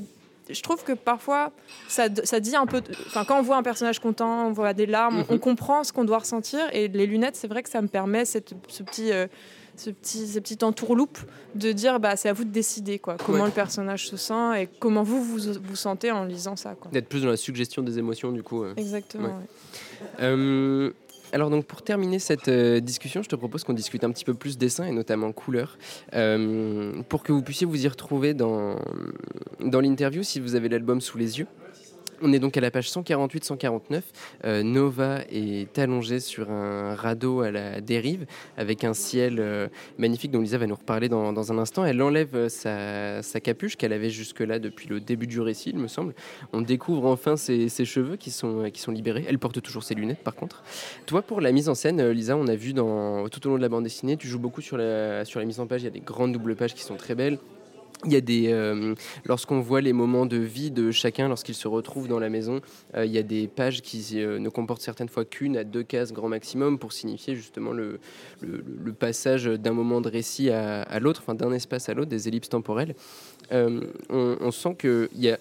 [0.54, 1.52] je trouve que parfois
[1.88, 4.86] ça, ça dit un peu enfin quand on voit un personnage content on voit des
[4.86, 5.26] larmes Mhm.
[5.30, 8.26] on comprend ce qu'on doit ressentir et les lunettes c'est vrai que ça me permet
[8.26, 9.26] cette, ce petit euh,
[9.78, 11.18] ce petit, ce petit entourloupe
[11.56, 13.46] de dire bah, c'est à vous de décider quoi, comment Ouais.
[13.46, 16.76] le personnage se sent et comment vous vous, vous sentez en lisant ça.
[16.92, 18.64] D'être plus dans la suggestion des émotions du coup.
[18.64, 18.74] euh.
[18.78, 19.28] Exactement.
[19.28, 19.34] Ouais.
[19.34, 20.08] ouais.
[20.22, 20.92] Euh,
[21.34, 24.34] alors donc pour terminer cette euh, discussion, je te propose qu'on discute un petit peu
[24.34, 25.78] plus dessin et notamment couleur,
[26.14, 28.76] euh, pour que vous puissiez vous y retrouver dans,
[29.60, 31.48] dans l'interview si vous avez l'album sous les yeux.
[32.22, 34.02] On est donc à la page 148-149.
[34.46, 38.26] Euh, Nova est allongée sur un radeau à la dérive
[38.58, 41.86] avec un ciel euh, magnifique dont Lisa va nous reparler dans, un instant.
[41.86, 45.88] Elle enlève euh, sa, capuche qu'elle avait jusque-là depuis le début du récit, il me
[45.88, 46.14] semble.
[46.54, 49.26] On découvre enfin ses, cheveux qui sont, euh, qui sont libérés.
[49.28, 50.64] Elle porte toujours ses lunettes par contre.
[51.06, 53.70] Toi, pour la mise en scène, Lisa, on a vu tout au long de la
[53.70, 55.82] bande dessinée, tu joues beaucoup sur la, sur la mise en page.
[55.82, 57.38] Il y a des grandes doubles pages qui sont très belles.
[58.04, 58.94] Il y a des, euh,
[59.26, 62.62] lorsqu'on voit les moments de vie de chacun, lorsqu'il se retrouve dans la maison,
[62.96, 65.84] euh, il y a des pages qui euh, ne comportent certaines fois qu'une à deux
[65.84, 68.00] cases grand maximum pour signifier justement le,
[69.00, 72.96] passage d'un moment de récit à, l'autre, enfin d'un espace à l'autre, des ellipses temporelles.
[73.52, 75.38] On, on sent qu'il y a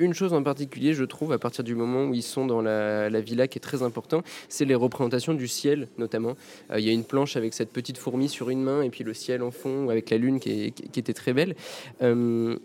[0.00, 3.10] une chose en particulier, je trouve, à partir du moment où ils sont dans la,
[3.10, 6.36] la villa qui est très important, c'est les représentations du ciel notamment.
[6.70, 9.04] Euh, Il y a une planche avec cette petite fourmi sur une main et puis
[9.04, 11.54] le ciel en fond avec la lune qui, était très belle.
[12.02, 12.56] Euh,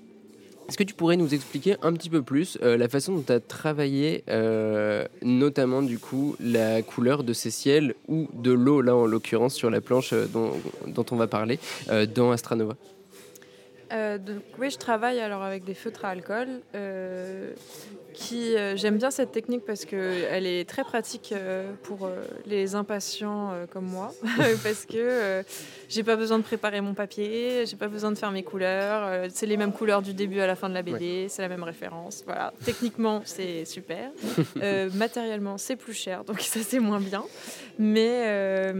[0.67, 3.31] est-ce que tu pourrais nous expliquer un petit peu plus euh, la façon dont tu
[3.31, 4.23] as travaillé,
[5.21, 9.69] notamment du coup, la couleur de ces ciels ou de l'eau, là en l'occurrence sur
[9.69, 11.59] la planche dont, on va parler,
[12.15, 12.75] dans Astranova?
[13.91, 16.47] Euh, donc, oui, je travaille alors avec des feutres à alcool.
[16.73, 17.51] euh,
[18.13, 21.33] qui euh, j'aime bien cette technique parce que elle est très pratique
[21.83, 22.09] pour
[22.45, 24.13] les impatients comme moi
[24.63, 25.43] parce que
[25.89, 29.45] j'ai pas besoin de préparer mon papier, j'ai pas besoin de faire mes couleurs, c'est
[29.45, 32.23] les mêmes couleurs du début à la fin de la BD, c'est la même référence.
[32.25, 34.11] Voilà, techniquement c'est super,
[34.93, 37.25] matériellement c'est plus cher donc ça c'est moins bien,
[37.77, 38.71] mais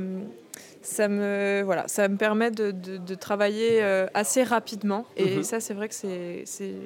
[0.86, 5.06] ça me, voilà, ça me permet de, de- de travailler euh, assez rapidement.
[5.18, 5.44] Et Mhm.
[5.44, 6.46] ça, c'est vrai que c'est,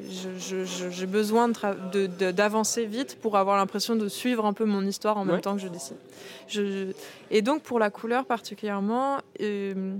[0.09, 5.25] j'ai besoin de- d'avancer vite pour avoir l'impression de suivre un peu mon histoire en
[5.25, 5.97] même temps que je dessine.
[6.47, 6.93] Je-
[7.29, 9.95] et donc, pour la couleur particulièrement, euh,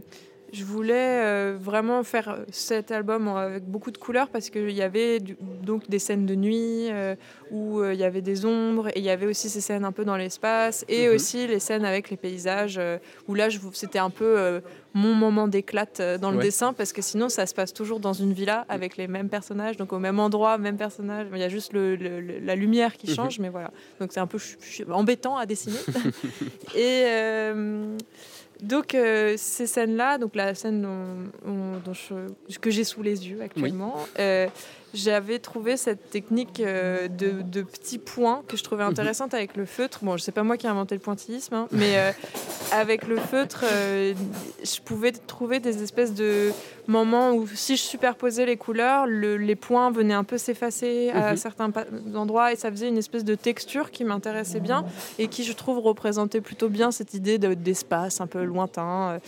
[0.52, 5.20] je voulais euh, vraiment faire cet album avec beaucoup de couleurs parce qu'il y avait
[5.20, 7.16] du- donc des scènes de nuit euh,
[7.52, 9.92] où euh, il y avait des ombres et il y avait aussi ces scènes un
[9.92, 11.16] peu dans l'espace et Mhm.
[11.16, 14.60] aussi les scènes avec les paysages euh, où là c'était un peu euh,
[14.94, 16.44] mon moment d'éclate euh, dans le Ouais.
[16.44, 19.78] dessin parce que sinon ça se passe toujours dans une villa avec les mêmes personnages
[19.78, 22.98] donc au même endroit même personnage il y a juste le- le- le- la lumière
[22.98, 23.16] qui Mhm.
[23.16, 24.40] change mais voilà donc c'est un peu
[24.92, 25.78] embêtant à dessiner
[26.76, 27.96] et euh,
[28.62, 33.28] donc euh, ces scènes-là, donc la scène dont, on- dont je- que j'ai sous les
[33.28, 34.48] yeux actuellement, euh,
[34.94, 39.66] j'avais trouvé cette technique euh, de, de petits points que je trouvais intéressante avec le
[39.66, 40.00] feutre.
[40.04, 42.14] Bon, je sais pas moi qui ai inventé le pointillisme, hein, mais
[42.72, 44.14] avec le feutre, euh,
[44.64, 46.52] je pouvais trouver des espèces de
[46.88, 51.32] moments où si je superposais les couleurs, le- les points venaient un peu s'effacer à
[51.32, 51.38] Mhm.
[51.38, 51.72] certains
[52.16, 54.84] endroits et ça faisait une espèce de texture qui m'intéressait bien
[55.18, 59.12] et qui, je trouve, représentait plutôt bien cette idée de- d'espace un peu lointain.
[59.14, 59.20] euh,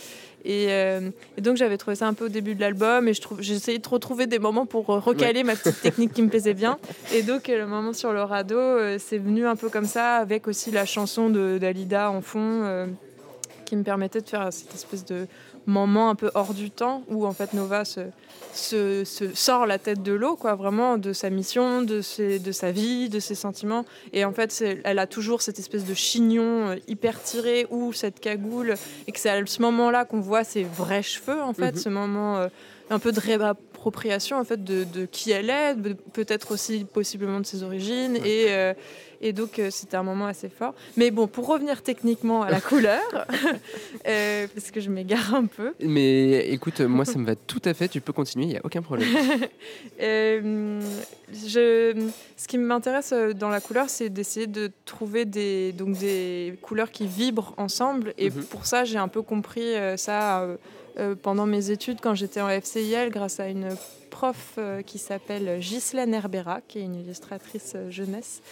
[0.44, 3.20] Et, euh, et donc j'avais trouvé ça un peu au début de l'album et je
[3.38, 6.78] j'ai essayé de retrouver des moments pour recaler ma petite technique qui me plaisait bien.
[7.14, 10.48] Et donc le moment sur le radeau, euh, c'est venu un peu comme ça avec
[10.48, 12.86] aussi la chanson de d'Alida en fond euh,
[13.64, 15.26] qui me permettait de faire cette espèce de
[15.66, 18.00] moment un peu hors du temps où en fait Nova se,
[18.52, 22.50] se, se sort la tête de l'eau, quoi, vraiment de sa mission, de, ses, de
[22.52, 23.84] sa vie, de ses sentiments.
[24.12, 28.18] Et en fait, elle a toujours cette espèce de chignon euh, hyper tiré ou cette
[28.20, 28.74] cagoule,
[29.06, 31.80] et que c'est à ce moment-là qu'on voit ses vrais cheveux, en fait, Mhm.
[31.80, 32.48] ce moment euh,
[32.90, 35.74] un peu de réappropriation en fait de, de qui elle est,
[36.12, 38.74] peut-être aussi possiblement de ses origines, et, euh,
[39.22, 40.74] et donc euh, c'était un moment assez fort.
[40.96, 43.00] Mais bon, pour revenir techniquement à la couleur,
[44.06, 45.72] euh, parce que je m'égare un peu.
[45.80, 48.60] Mais écoute, moi ça me va tout à fait, tu peux continuer, il n'y a
[48.64, 49.08] aucun problème.
[50.00, 50.80] Euh,
[51.32, 56.90] je, ce qui m'intéresse dans la couleur, c'est d'essayer de trouver des, donc des couleurs
[56.90, 58.12] qui vibrent ensemble.
[58.18, 58.42] Et Mhm.
[58.44, 60.46] pour ça, j'ai un peu compris ça
[61.22, 63.68] pendant mes études quand j'étais en FCIL grâce à une
[64.12, 68.42] prof euh, qui s'appelle Ghislaine Herbera, qui est une illustratrice euh, jeunesse.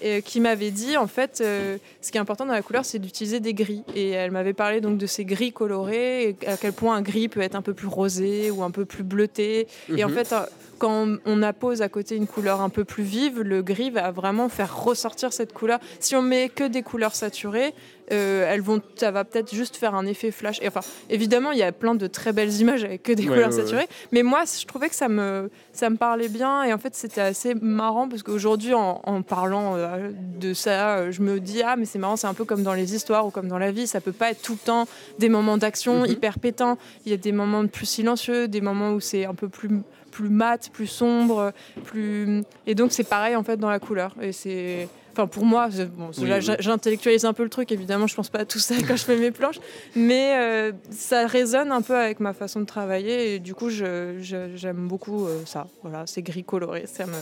[0.00, 2.98] Et euh, qui m'avait dit en fait ce qui est important dans la couleur c'est
[3.00, 3.82] d'utiliser des gris.
[3.94, 7.28] Et elle m'avait parlé donc de ces gris colorés et à quel point un gris
[7.28, 9.66] peut être un peu plus rosé ou un peu plus bleuté.
[9.96, 10.14] Et en Mhm.
[10.14, 10.34] fait
[10.78, 14.48] quand on appose à côté une couleur un peu plus vive le gris va vraiment
[14.48, 15.78] faire ressortir cette couleur.
[16.00, 17.74] Si on met que des couleurs saturées
[18.10, 20.58] euh, elles vont ça va peut-être juste faire un effet flash.
[20.60, 23.28] Et enfin évidemment il y a plein de très belles images avec que des Ouais,
[23.28, 23.62] couleurs ouais, ouais.
[23.62, 23.86] saturées.
[24.10, 26.62] Mais moi je trouvais que ça me ça me parlait bien.
[26.64, 31.12] Et en fait c'était assez marrant parce qu'aujourd'hui en, en parlant euh, de ça euh,
[31.12, 33.30] je me dis ah mais c'est marrant c'est un peu comme dans les histoires ou
[33.30, 33.86] comme dans la vie.
[33.86, 34.86] Ça peut pas être tout le temps
[35.18, 36.06] des moments d'action Mhm.
[36.06, 36.78] hyper pétants.
[37.04, 39.70] Il y a des moments plus silencieux des moments où c'est un peu plus
[40.10, 41.52] plus mat plus sombre
[41.84, 44.14] plus et donc c'est pareil en fait dans la couleur.
[44.20, 46.54] Et c'est Enfin, pour moi, bon, Oui, oui.
[46.58, 49.16] j'intellectualise un peu le truc, évidemment, je pense pas à tout ça quand je fais
[49.16, 49.60] mes planches,
[49.94, 54.88] mais euh, ça résonne un peu avec ma façon de travailler et du coup, j'aime
[54.88, 55.66] beaucoup euh, ça.
[55.82, 57.12] Voilà, c'est gris coloré, ça me.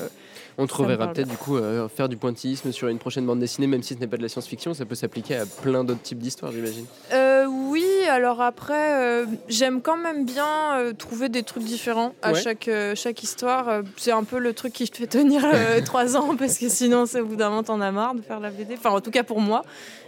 [0.58, 3.66] On te reverra peut-être du coup euh, faire du pointillisme sur une prochaine bande dessinée,
[3.66, 6.18] même si ce n'est pas de la science-fiction, ça peut s'appliquer à plein d'autres types
[6.18, 6.84] d'histoires, j'imagine.
[7.12, 12.32] Euh, oui, alors après, euh, j'aime quand même bien euh, trouver des trucs différents à
[12.32, 12.40] Ouais.
[12.40, 13.82] chaque, euh, chaque histoire.
[13.96, 15.42] C'est un peu le truc qui te fait tenir
[15.84, 18.40] trois ans parce que sinon, c'est au bout d'un moment, t'en as marre de faire
[18.40, 18.74] la BD.
[18.74, 19.62] Enfin, en tout cas pour moi.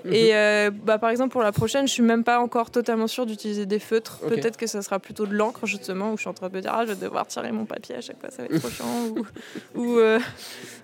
[0.05, 0.13] Mhm.
[0.13, 0.33] Et
[0.85, 3.79] bah, par exemple, pour la prochaine, je suis même pas encore totalement sûre d'utiliser des
[3.79, 4.19] feutres.
[4.21, 6.61] Peut-être que ça sera plutôt de l'encre, justement, où je suis en train de me
[6.61, 8.69] dire, ah, je vais devoir tirer mon papier à chaque fois, ça va être trop
[8.71, 8.85] chiant.
[9.17, 9.25] ou
[9.81, 10.19] ou, euh,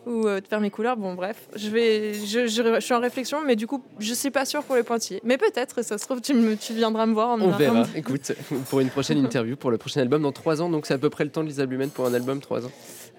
[0.07, 0.97] ou euh, de faire mes couleurs.
[0.97, 4.31] Bon, bref, je, vais, je, je, je suis en réflexion, mais du coup, je suis
[4.31, 5.21] pas sûre pour les pointillés.
[5.25, 7.85] Mais peut-être, ça se trouve, tu, me, tu viendras me voir en On verra.
[7.97, 8.33] Écoute,
[8.71, 11.11] pour une prochaine interview, pour le prochain album dans 3 ans, donc c'est à peu
[11.11, 12.71] près le temps de Lisa Blumen pour un album 3 ans.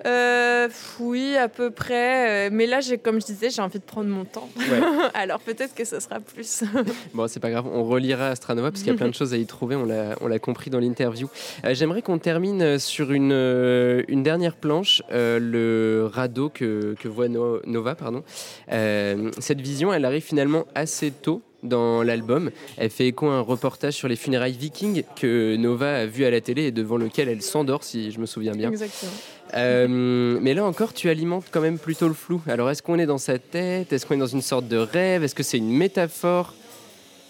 [0.05, 0.69] Euh,
[1.01, 2.47] oui, à peu près.
[2.47, 4.47] euh, Mais là, j'ai, comme je disais, j'ai envie de prendre mon temps.
[4.57, 4.79] Ouais.
[5.13, 6.63] Alors peut-être que ça sera plus.
[7.13, 9.37] Bon, c'est pas grave, on relira Astranova parce qu'il y a plein de choses à
[9.37, 11.27] y trouver, on l'a, on l'a compris dans l'interview.
[11.65, 17.07] Euh, j'aimerais qu'on termine sur une, euh, une dernière planche, euh, le radeau que, que
[17.09, 17.95] voit No- Nova.
[17.95, 18.23] Pardon.
[18.71, 22.51] Euh, cette vision, elle arrive finalement assez tôt dans l'album.
[22.77, 26.31] Elle fait écho à un reportage sur les funérailles vikings que Nova a vu à
[26.31, 28.69] la télé et devant lequel elle s'endort, si je me souviens bien.
[28.69, 29.11] Exactement.
[29.55, 32.41] Euh, mais là encore, tu alimentes quand même plutôt le flou.
[32.47, 33.91] Alors, est-ce qu'on est dans sa tête?
[33.91, 35.23] Est-ce qu'on est dans une sorte de rêve?
[35.23, 36.53] Est-ce que c'est une métaphore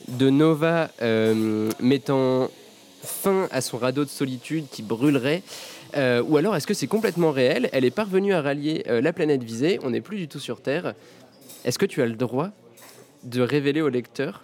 [0.07, 2.49] de Nova euh, mettant
[3.03, 5.43] fin à son radeau de solitude qui brûlerait?
[5.95, 7.69] Euh, Ou alors, est-ce que c'est complètement réel?
[7.71, 9.79] Elle est parvenue à rallier la planète visée.
[9.83, 10.93] On n'est plus du tout sur Terre.
[11.65, 12.51] Est-ce que tu as le droit
[13.23, 14.43] de révéler au lecteur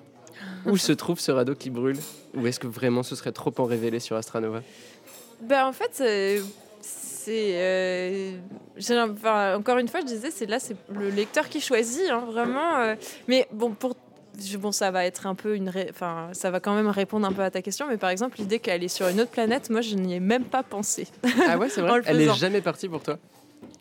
[0.65, 1.97] où se trouve ce radeau qui brûle
[2.35, 4.61] Ou est-ce que vraiment ce serait trop en révélé sur Astranova?
[5.41, 6.41] Ben, en fait, c'est.
[6.81, 8.37] c'est, euh,
[9.11, 12.77] enfin, encore une fois, je disais, c'est là, c'est le lecteur qui choisit, hein, vraiment.
[12.79, 12.95] euh,
[13.27, 13.95] mais bon, pour.
[14.59, 15.71] Bon, ça va être un peu une.
[15.89, 18.59] Enfin, ça va quand même répondre un peu à ta question, mais par exemple, l'idée
[18.59, 21.07] qu'elle est sur une autre planète, moi, je n'y ai même pas pensé.
[21.47, 21.91] Ah ouais, c'est vrai?
[21.99, 22.35] Le Elle est faisant.
[22.35, 23.17] jamais partie pour toi?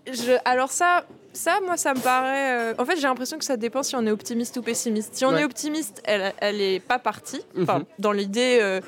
[0.06, 2.72] Je, alors ça, ça, moi, ça me paraît.
[2.72, 5.10] euh, en fait, j'ai l'impression que ça dépend si on est optimiste ou pessimiste.
[5.14, 5.42] Si on Ouais.
[5.42, 7.40] est optimiste, elle, elle est pas partie.
[7.60, 7.84] Enfin, Mhm.
[7.98, 8.80] dans l'idée euh,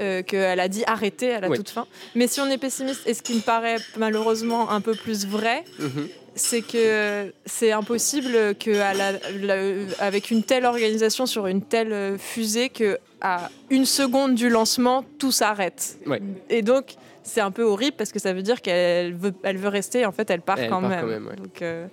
[0.00, 1.56] euh, qu'elle a dit arrêter à la Ouais.
[1.56, 1.86] toute fin.
[2.14, 5.64] Mais si on est pessimiste, et ce qui me paraît malheureusement un peu plus vrai,
[5.78, 6.08] Mhm.
[6.34, 12.16] c'est que c'est impossible que à la- la- avec une telle organisation sur une telle
[12.18, 15.98] fusée que à une seconde du lancement tout s'arrête.
[16.06, 16.20] Ouais.
[16.50, 19.68] Et donc c'est un peu horrible parce que ça veut dire qu'elle veut, elle veut
[19.68, 20.04] rester.
[20.06, 21.00] En fait, elle part, Elle quand, part même.
[21.00, 21.36] quand même, ouais.
[21.36, 21.86] Donc euh,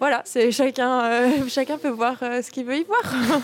[0.00, 3.42] voilà, c'est chacun, euh, chacun peut voir euh, ce qu'il veut y voir.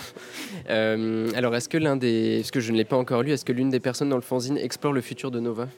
[1.37, 2.39] Alors, est-ce que l'un des.
[2.41, 4.23] Parce que je ne l'ai pas encore lu, est-ce que l'une des personnes dans le
[4.23, 5.69] fanzine explore le futur de Nova?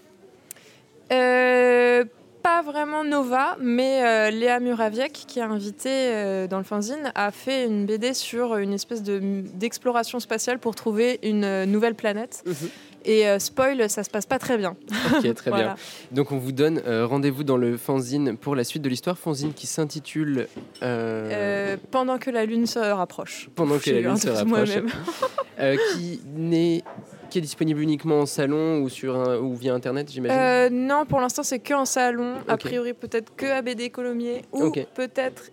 [2.42, 7.30] Pas vraiment Nova, mais euh, Léa Muraviec, qui est invitée euh, dans le fanzine, a
[7.30, 12.42] fait une BD sur une espèce de- d'exploration spatiale pour trouver une euh, nouvelle planète.
[13.04, 14.76] Et euh, spoil, ça se passe pas très bien.
[15.16, 15.64] Ok, très Voilà.
[15.64, 15.74] bien.
[16.12, 19.18] Donc, on vous donne euh, rendez-vous dans le fanzine pour la suite de l'histoire.
[19.18, 20.46] Fanzine qui s'intitule.
[20.82, 23.48] euh, pendant que la lune se rapproche.
[23.54, 24.70] Pendant que la lune se rapproche.
[25.96, 26.82] qui, n'est-
[27.30, 31.18] qui est disponible uniquement en salon ou, sur un, ou via internet, j'imagine non, pour
[31.20, 32.34] l'instant, c'est que en salon.
[32.48, 35.44] A priori, peut-être que à BD Colomiers ou peut-être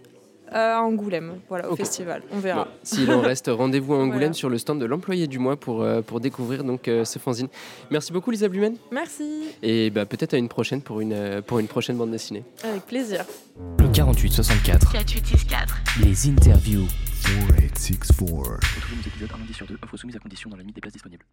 [0.52, 1.78] à Angoulême, voilà, au Ok.
[1.80, 2.24] festival.
[2.32, 2.66] On verra.
[2.66, 4.34] Bon, S'il en reste, rendez-vous à Angoulême Voilà.
[4.34, 7.48] sur le stand de l'employé du mois pour, euh, pour découvrir donc, euh, ce fanzine.
[7.92, 8.76] Merci beaucoup, Lisa Blumen.
[8.92, 12.44] Merci, Et bah, peut-être à une prochaine pour une, euh, pour une prochaine bande dessinée.
[12.64, 13.26] avec plaisir.
[13.80, 14.92] Le 48 64.
[14.92, 15.78] 4864.
[16.04, 16.88] Les interviews.
[17.24, 18.76] 4864.
[18.76, 20.82] Retrouvez nos épisodes un lundi sur deux, offre soumise à condition dans la limite des
[20.82, 21.26] places disponibles.